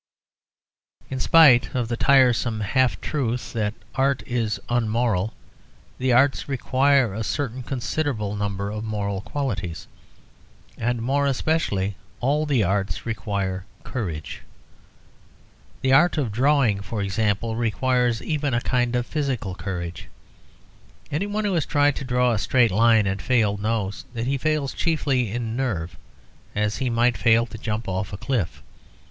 [1.11, 5.35] In spite of the tiresome half truth that art is unmoral,
[5.99, 9.85] the arts require a certain considerable number of moral qualities,
[10.75, 14.41] and more especially all the arts require courage.
[15.81, 20.07] The art of drawing, for example, requires even a kind of physical courage.
[21.11, 24.73] Anyone who has tried to draw a straight line and failed knows that he fails
[24.73, 25.95] chiefly in nerve,
[26.55, 28.63] as he might fail to jump off a cliff.